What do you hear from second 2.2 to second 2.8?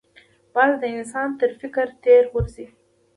غورځي